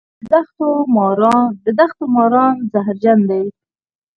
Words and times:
د 1.65 1.67
دښتو 1.79 2.07
ماران 2.15 2.55
زهرجن 2.71 3.19
دي 3.29 3.43